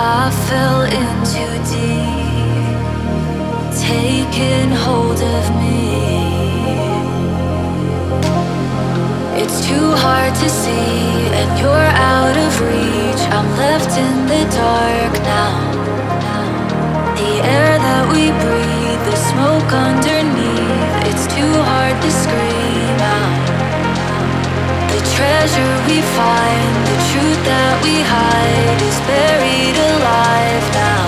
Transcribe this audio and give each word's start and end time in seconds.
I 0.00 0.30
fell 0.46 0.82
into 0.82 1.44
deep, 1.74 2.78
taking 3.74 4.70
hold 4.70 5.20
of 5.20 5.44
me. 5.58 5.98
It's 9.42 9.66
too 9.66 9.90
hard 9.96 10.32
to 10.36 10.48
see, 10.48 11.34
and 11.34 11.58
you're 11.58 11.90
out 12.14 12.36
of 12.36 12.60
reach. 12.60 13.22
I'm 13.34 13.50
left 13.56 13.98
in 13.98 14.26
the 14.30 14.44
dark 14.54 15.14
now. 15.26 15.66
The 17.16 17.32
air 17.42 17.78
that 17.78 18.06
we 18.12 18.30
breathe, 18.30 19.02
the 19.10 19.16
smoke 19.30 19.72
underneath, 19.72 21.10
it's 21.10 21.26
too 21.26 21.54
hard 21.70 22.00
to 22.02 22.10
scream 22.12 22.47
the 24.98 25.04
treasure 25.14 25.74
we 25.86 26.02
find, 26.18 26.74
the 26.90 26.98
truth 27.10 27.40
that 27.46 27.78
we 27.86 28.02
hide 28.02 28.80
is 28.82 28.98
buried 29.06 29.78
alive 29.94 30.64
now. 30.74 31.06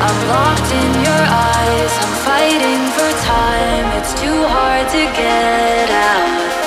I'm 0.00 0.20
locked 0.32 0.70
in 0.72 0.90
your 1.04 1.24
eyes, 1.28 1.92
I'm 2.00 2.14
fighting 2.24 2.82
for 2.96 3.10
time, 3.28 3.86
it's 4.00 4.14
too 4.16 4.40
hard 4.48 4.88
to 4.88 5.02
get 5.20 5.90
out. 5.90 6.59